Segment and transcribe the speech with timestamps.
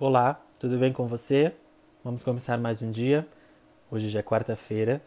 [0.00, 1.54] Olá, tudo bem com você?
[2.02, 3.24] Vamos começar mais um dia.
[3.88, 5.00] Hoje já é quarta-feira,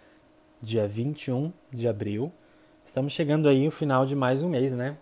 [0.62, 2.32] dia 21 de abril.
[2.86, 4.96] Estamos chegando aí no final de mais um mês, né?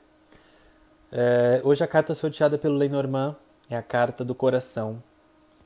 [1.12, 3.36] É, hoje a carta sorteada pelo Lenormand
[3.70, 5.04] é a carta do coração.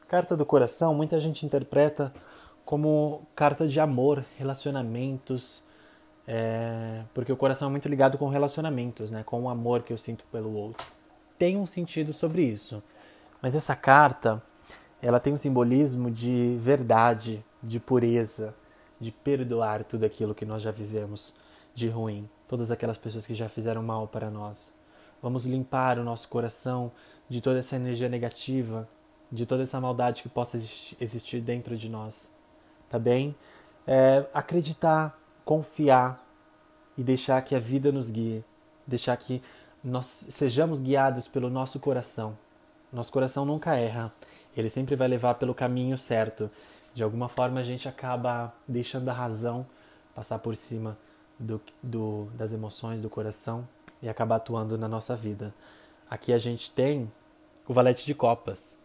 [0.09, 2.13] Carta do coração, muita gente interpreta
[2.65, 5.63] como carta de amor, relacionamentos,
[6.27, 9.23] é, porque o coração é muito ligado com relacionamentos, né?
[9.23, 10.85] Com o amor que eu sinto pelo outro.
[11.37, 12.83] Tem um sentido sobre isso.
[13.41, 14.41] Mas essa carta,
[15.01, 18.53] ela tem um simbolismo de verdade, de pureza,
[18.99, 21.33] de perdoar tudo aquilo que nós já vivemos
[21.73, 24.73] de ruim, todas aquelas pessoas que já fizeram mal para nós.
[25.21, 26.91] Vamos limpar o nosso coração
[27.29, 28.87] de toda essa energia negativa,
[29.31, 32.33] de toda essa maldade que possa existir dentro de nós.
[32.89, 33.35] Tá bem?
[33.87, 36.25] É, acreditar, confiar
[36.97, 38.43] e deixar que a vida nos guie,
[38.85, 39.41] deixar que
[39.81, 42.37] nós sejamos guiados pelo nosso coração
[42.91, 44.11] nosso coração nunca erra.
[44.55, 46.49] Ele sempre vai levar pelo caminho certo.
[46.93, 49.65] De alguma forma a gente acaba deixando a razão
[50.15, 50.97] passar por cima
[51.37, 53.67] do, do, das emoções do coração
[54.01, 55.53] e acabar atuando na nossa vida.
[56.09, 57.11] Aqui a gente tem
[57.67, 58.77] o valete de copas.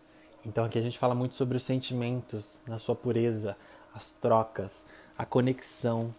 [0.44, 3.56] Então aqui a gente fala muito sobre os sentimentos na sua pureza,
[3.94, 4.84] as trocas,
[5.16, 6.14] a conexão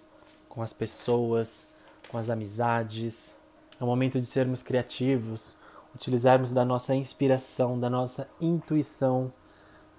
[0.50, 1.69] com as pessoas,
[2.09, 3.36] com as amizades.
[3.80, 5.58] É o momento de sermos criativos,
[5.95, 9.31] utilizarmos da nossa inspiração, da nossa intuição,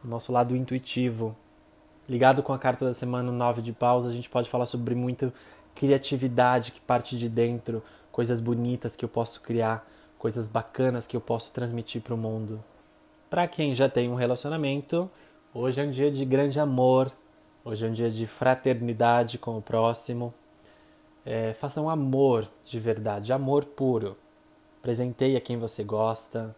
[0.03, 1.35] do nosso lado intuitivo.
[2.09, 5.33] Ligado com a carta da semana 9 de paus, a gente pode falar sobre muita
[5.75, 11.21] criatividade que parte de dentro, coisas bonitas que eu posso criar, coisas bacanas que eu
[11.21, 12.63] posso transmitir para o mundo.
[13.29, 15.11] Para quem já tem um relacionamento,
[15.53, 17.11] hoje é um dia de grande amor,
[17.65, 20.33] hoje é um dia de fraternidade com o próximo.
[21.25, 24.17] É, faça um amor de verdade, amor puro
[24.87, 26.55] Presenteie a quem você gosta,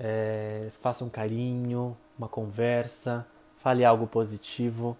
[0.00, 3.24] é, faça um carinho, uma conversa,
[3.58, 4.96] fale algo positivo.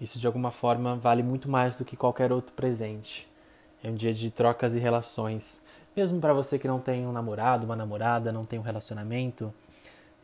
[0.00, 3.28] Isso de alguma forma vale muito mais do que qualquer outro presente.
[3.82, 5.60] É um dia de trocas e relações.
[5.96, 9.52] Mesmo para você que não tem um namorado, uma namorada, não tem um relacionamento,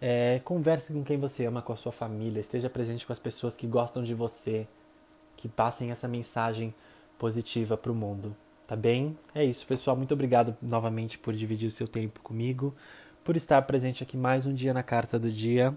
[0.00, 3.56] é, converse com quem você ama, com a sua família, esteja presente com as pessoas
[3.56, 4.64] que gostam de você,
[5.36, 6.72] que passem essa mensagem
[7.18, 8.36] positiva para o mundo.
[8.68, 9.16] Tá bem?
[9.34, 9.96] É isso, pessoal.
[9.96, 12.76] Muito obrigado novamente por dividir o seu tempo comigo,
[13.24, 15.74] por estar presente aqui mais um dia na carta do dia.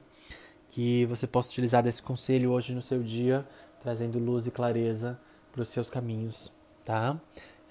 [0.69, 3.47] Que você possa utilizar desse conselho hoje no seu dia,
[3.81, 5.17] trazendo luz e clareza
[5.53, 6.53] para os seus caminhos,
[6.83, 7.17] tá?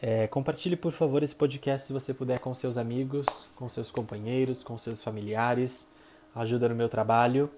[0.00, 3.26] É, compartilhe, por favor, esse podcast se você puder com seus amigos,
[3.56, 5.86] com seus companheiros, com seus familiares.
[6.34, 7.50] Ajuda no meu trabalho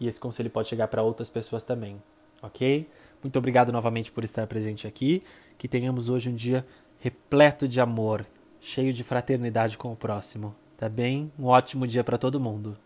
[0.00, 2.02] e esse conselho pode chegar para outras pessoas também,
[2.42, 2.88] ok?
[3.22, 5.22] Muito obrigado novamente por estar presente aqui.
[5.58, 6.66] Que tenhamos hoje um dia
[6.98, 8.26] repleto de amor,
[8.60, 10.54] cheio de fraternidade com o próximo.
[10.76, 11.32] Tá bem?
[11.38, 12.76] Um ótimo dia para todo mundo.